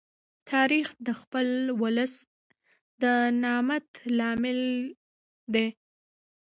تاریخ 0.51 0.87
د 1.07 1.09
خپل 1.21 1.47
ولس 1.81 2.13
د 3.01 3.03
نامت 3.43 3.87
لامل 4.17 4.59
دی. 5.53 5.67